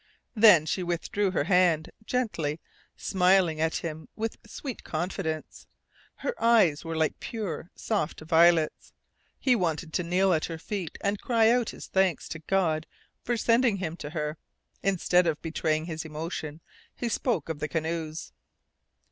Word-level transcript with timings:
Then 0.33 0.65
she 0.65 0.81
withdrew 0.81 1.29
her 1.29 1.43
hand, 1.43 1.91
gently, 2.03 2.59
smiling 2.97 3.61
at 3.61 3.75
him 3.75 4.09
with 4.15 4.37
sweet 4.47 4.83
confidence. 4.83 5.67
Her 6.15 6.33
eyes 6.43 6.83
were 6.83 6.95
like 6.97 7.19
pure, 7.19 7.69
soft 7.75 8.21
violets. 8.21 8.93
He 9.37 9.55
wanted 9.55 9.93
to 9.93 10.01
kneel 10.03 10.33
at 10.33 10.45
her 10.45 10.57
feet, 10.57 10.97
and 11.01 11.21
cry 11.21 11.51
out 11.51 11.69
his 11.69 11.85
thanks 11.85 12.27
to 12.29 12.39
God 12.39 12.87
for 13.21 13.37
sending 13.37 13.77
him 13.77 13.95
to 13.97 14.09
her. 14.09 14.39
Instead 14.81 15.27
of 15.27 15.39
betraying 15.43 15.85
his 15.85 16.03
emotion, 16.03 16.61
he 16.95 17.07
spoke 17.07 17.47
of 17.47 17.59
the 17.59 17.67
canoes. 17.67 18.33